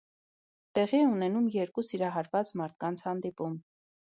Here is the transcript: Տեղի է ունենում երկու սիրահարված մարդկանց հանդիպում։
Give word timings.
Տեղի 0.77 0.99
է 0.99 1.01
ունենում 1.09 1.45
երկու 1.57 1.85
սիրահարված 1.91 2.55
մարդկանց 2.63 3.07
հանդիպում։ 3.11 3.63